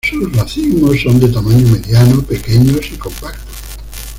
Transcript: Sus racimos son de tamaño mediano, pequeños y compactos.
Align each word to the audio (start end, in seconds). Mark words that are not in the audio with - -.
Sus 0.03 0.35
racimos 0.35 0.99
son 0.99 1.19
de 1.19 1.27
tamaño 1.27 1.67
mediano, 1.67 2.23
pequeños 2.23 2.87
y 2.91 2.95
compactos. 2.95 3.45